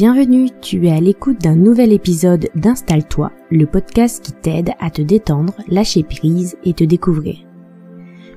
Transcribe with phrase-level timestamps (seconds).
[0.00, 5.02] Bienvenue, tu es à l'écoute d'un nouvel épisode d'Installe-toi, le podcast qui t'aide à te
[5.02, 7.38] détendre, lâcher prise et te découvrir.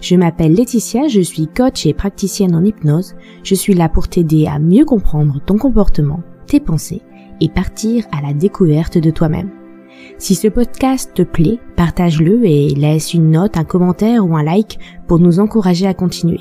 [0.02, 3.14] Je m'appelle Laetitia, je suis coach et praticienne en hypnose.
[3.44, 7.04] Je suis là pour t'aider à mieux comprendre ton comportement, tes pensées
[7.42, 9.52] et partir à la découverte de toi-même.
[10.18, 14.80] Si ce podcast te plaît, partage-le et laisse une note, un commentaire ou un like
[15.08, 16.40] pour nous encourager à continuer.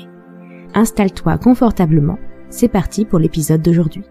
[0.73, 2.17] Installe-toi confortablement.
[2.49, 4.01] C'est parti pour l'épisode d'aujourd'hui.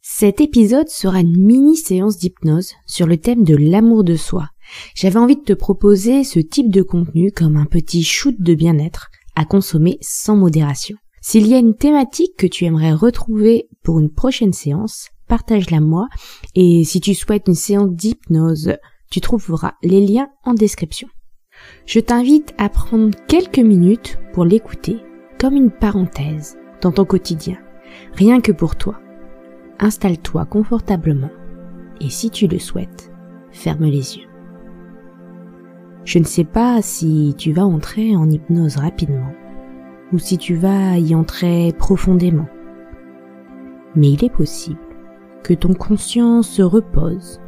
[0.00, 4.48] Cet épisode sera une mini séance d'hypnose sur le thème de l'amour de soi.
[4.94, 9.10] J'avais envie de te proposer ce type de contenu comme un petit shoot de bien-être
[9.34, 10.96] à consommer sans modération.
[11.20, 16.08] S'il y a une thématique que tu aimerais retrouver pour une prochaine séance, partage-la moi
[16.54, 18.76] et si tu souhaites une séance d'hypnose,
[19.10, 21.08] tu trouveras les liens en description.
[21.86, 24.98] Je t'invite à prendre quelques minutes pour l'écouter
[25.40, 27.58] comme une parenthèse dans ton quotidien,
[28.14, 29.00] rien que pour toi.
[29.80, 31.30] Installe-toi confortablement
[32.00, 33.12] et si tu le souhaites,
[33.50, 34.28] ferme les yeux.
[36.04, 39.32] Je ne sais pas si tu vas entrer en hypnose rapidement
[40.12, 42.48] ou si tu vas y entrer profondément.
[43.94, 44.80] Mais il est possible
[45.42, 47.40] que ton conscient se repose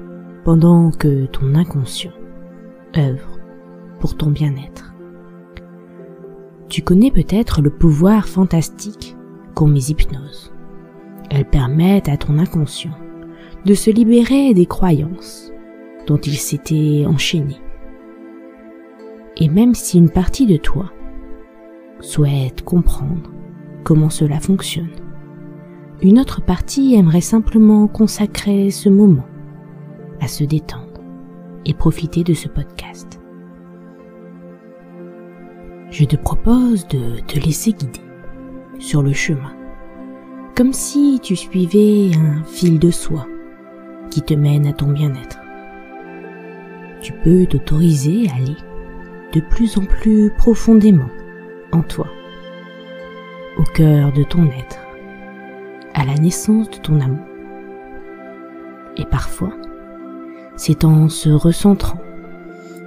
[0.45, 2.13] pendant que ton inconscient
[2.97, 3.39] œuvre
[3.99, 4.95] pour ton bien-être.
[6.69, 9.17] Tu connais peut-être le pouvoir fantastique
[9.55, 10.53] qu'ont mes hypnoses.
[11.31, 12.97] Elles permettent à ton inconscient
[13.65, 15.53] de se libérer des croyances
[16.07, 17.57] dont il s'était enchaîné.
[19.37, 20.93] Et même si une partie de toi
[22.01, 23.31] souhaite comprendre
[23.85, 24.91] comment cela fonctionne,
[26.03, 29.27] une autre partie aimerait simplement consacrer ce moment
[30.21, 31.01] à se détendre
[31.65, 33.21] et profiter de ce podcast.
[35.91, 38.01] Je te propose de te laisser guider
[38.79, 39.53] sur le chemin,
[40.57, 43.27] comme si tu suivais un fil de soie
[44.11, 45.39] qui te mène à ton bien-être.
[47.01, 48.57] Tu peux t'autoriser à aller
[49.33, 51.09] de plus en plus profondément
[51.73, 52.09] en toi,
[53.59, 54.79] au cœur de ton être
[55.95, 57.27] à la naissance de ton amour.
[58.97, 59.53] Et parfois,
[60.57, 62.01] c'est en se recentrant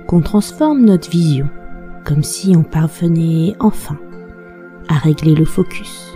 [0.08, 1.50] qu'on transforme notre vision,
[2.04, 3.98] comme si on parvenait enfin
[4.90, 6.13] à régler le focus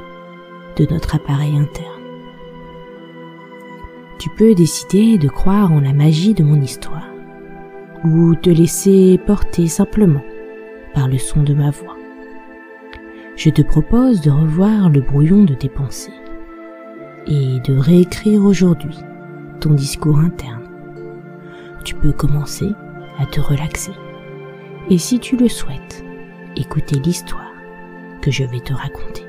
[0.77, 2.01] de notre appareil interne.
[4.19, 7.07] Tu peux décider de croire en la magie de mon histoire,
[8.03, 10.23] ou te laisser porter simplement
[10.93, 11.97] par le son de ma voix.
[13.35, 16.13] Je te propose de revoir le brouillon de tes pensées
[17.27, 18.97] et de réécrire aujourd'hui
[19.59, 20.67] ton discours interne.
[21.83, 22.71] Tu peux commencer
[23.19, 23.91] à te relaxer.
[24.89, 26.03] Et si tu le souhaites,
[26.55, 27.53] écouter l'histoire
[28.21, 29.26] que je vais te raconter.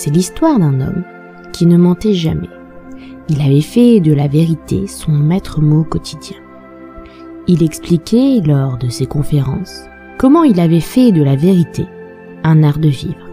[0.00, 1.02] C'est l'histoire d'un homme
[1.52, 2.48] qui ne mentait jamais.
[3.28, 6.36] Il avait fait de la vérité son maître mot quotidien.
[7.48, 9.82] Il expliquait lors de ses conférences
[10.16, 11.84] comment il avait fait de la vérité
[12.44, 13.28] un art de vivre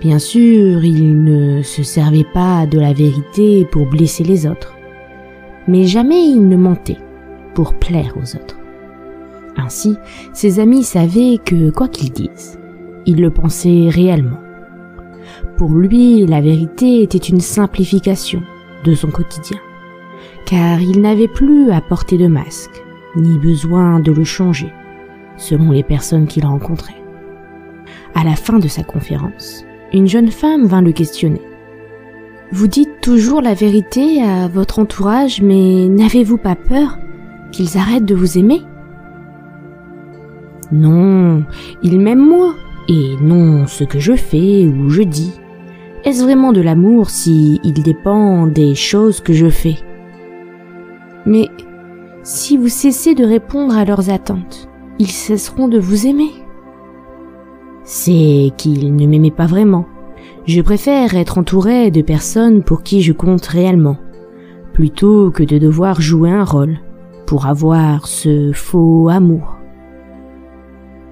[0.00, 4.74] Bien sûr, il ne se servait pas de la vérité pour blesser les autres,
[5.68, 6.96] mais jamais il ne mentait
[7.52, 8.56] pour plaire aux autres.
[9.58, 9.96] Ainsi,
[10.32, 12.58] ses amis savaient que, quoi qu'il dise,
[13.04, 14.38] il le pensait réellement.
[15.56, 18.42] Pour lui, la vérité était une simplification
[18.84, 19.58] de son quotidien,
[20.44, 22.82] car il n'avait plus à porter de masque,
[23.16, 24.72] ni besoin de le changer,
[25.36, 27.02] selon les personnes qu'il rencontrait.
[28.14, 31.42] À la fin de sa conférence, une jeune femme vint le questionner.
[32.50, 36.98] Vous dites toujours la vérité à votre entourage, mais n'avez-vous pas peur
[37.52, 38.62] qu'ils arrêtent de vous aimer
[40.72, 41.44] Non,
[41.82, 42.54] ils m'aiment moi,
[42.88, 45.32] et non ce que je fais ou je dis.
[46.04, 49.76] Est-ce vraiment de l'amour si il dépend des choses que je fais?
[51.26, 51.48] Mais
[52.22, 54.68] si vous cessez de répondre à leurs attentes,
[54.98, 56.30] ils cesseront de vous aimer
[57.84, 59.84] c'est qu'il ne m'aimait pas vraiment.
[60.46, 63.98] Je préfère être entouré de personnes pour qui je compte réellement,
[64.72, 66.78] plutôt que de devoir jouer un rôle
[67.26, 69.56] pour avoir ce faux amour.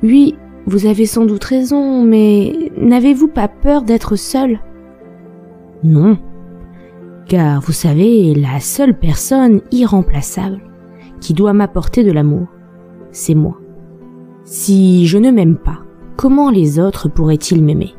[0.02, 0.36] Oui,
[0.66, 4.60] vous avez sans doute raison, mais n'avez-vous pas peur d'être seul?
[5.82, 6.18] Non,
[7.26, 10.60] car vous savez, la seule personne irremplaçable
[11.20, 12.46] qui doit m'apporter de l'amour,
[13.10, 13.58] c'est moi.
[14.44, 15.80] Si je ne m'aime pas,
[16.16, 17.94] comment les autres pourraient-ils m'aimer?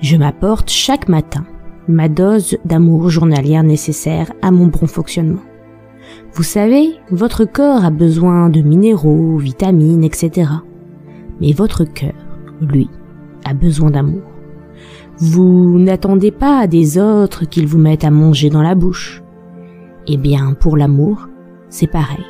[0.00, 1.44] Je m'apporte chaque matin
[1.88, 5.42] ma dose d'amour journalière nécessaire à mon bon fonctionnement.
[6.32, 10.50] Vous savez, votre corps a besoin de minéraux, vitamines, etc.
[11.40, 12.14] Mais votre cœur,
[12.60, 12.88] lui,
[13.44, 14.22] a besoin d'amour.
[15.18, 19.22] Vous n'attendez pas des autres qu'ils vous mettent à manger dans la bouche.
[20.06, 21.28] Eh bien, pour l'amour,
[21.68, 22.24] c'est pareil.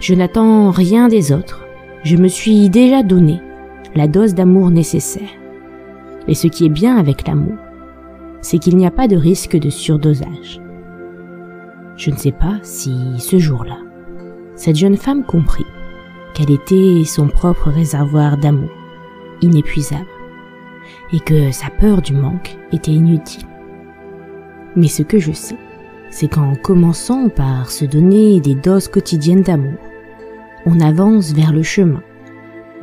[0.00, 1.64] Je n'attends rien des autres.
[2.04, 3.40] Je me suis déjà donné
[3.94, 5.30] la dose d'amour nécessaire.
[6.26, 7.56] Et ce qui est bien avec l'amour,
[8.40, 10.60] c'est qu'il n'y a pas de risque de surdosage.
[11.96, 13.78] Je ne sais pas si ce jour-là,
[14.54, 15.66] cette jeune femme comprit
[16.34, 18.70] qu'elle était son propre réservoir d'amour,
[19.40, 20.06] inépuisable,
[21.12, 23.46] et que sa peur du manque était inutile.
[24.76, 25.56] Mais ce que je sais,
[26.10, 29.78] c'est qu'en commençant par se donner des doses quotidiennes d'amour,
[30.66, 32.02] on avance vers le chemin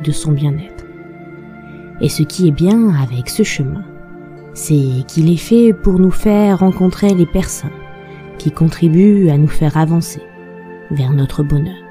[0.02, 0.84] de son bien-être.
[2.00, 3.84] Et ce qui est bien avec ce chemin,
[4.54, 7.70] c'est qu'il est fait pour nous faire rencontrer les personnes
[8.38, 10.22] qui contribuent à nous faire avancer
[10.90, 11.85] vers notre bonheur.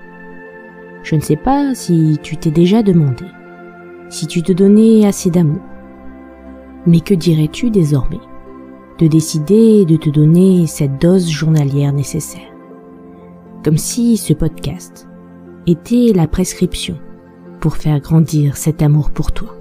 [1.05, 3.25] Je ne sais pas si tu t'es déjà demandé
[4.09, 5.61] si tu te donnais assez d'amour.
[6.87, 8.19] Mais que dirais-tu désormais
[8.97, 12.51] de décider de te donner cette dose journalière nécessaire?
[13.63, 15.07] Comme si ce podcast
[15.67, 16.97] était la prescription
[17.59, 19.55] pour faire grandir cet amour pour toi.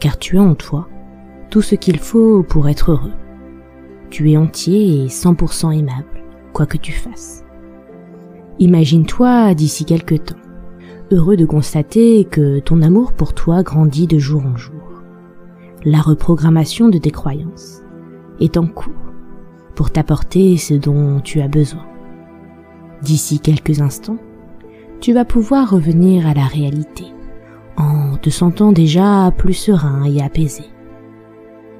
[0.00, 0.88] Car tu as en toi
[1.50, 3.12] tout ce qu'il faut pour être heureux.
[4.08, 6.22] Tu es entier et 100% aimable,
[6.54, 7.44] quoi que tu fasses.
[8.60, 10.34] Imagine-toi d'ici quelque temps,
[11.12, 14.74] heureux de constater que ton amour pour toi grandit de jour en jour.
[15.84, 17.82] La reprogrammation de tes croyances
[18.40, 18.92] est en cours
[19.76, 21.86] pour t'apporter ce dont tu as besoin.
[23.00, 24.18] D'ici quelques instants,
[25.00, 27.04] tu vas pouvoir revenir à la réalité
[27.76, 30.64] en te sentant déjà plus serein et apaisé.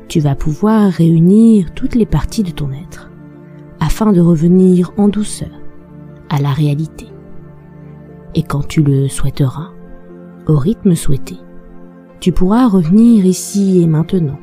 [0.06, 3.10] Tu vas pouvoir réunir toutes les parties de ton être
[3.80, 5.57] afin de revenir en douceur
[6.28, 7.06] à la réalité.
[8.34, 9.70] Et quand tu le souhaiteras,
[10.46, 11.36] au rythme souhaité,
[12.20, 14.38] tu pourras revenir ici et maintenant,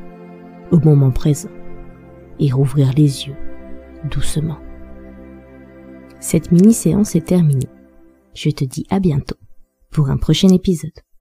[0.71, 1.49] au moment présent,
[2.39, 3.35] et rouvrir les yeux
[4.09, 4.57] doucement.
[6.19, 7.69] Cette mini-séance est terminée.
[8.33, 9.38] Je te dis à bientôt
[9.91, 11.04] pour un prochain épisode.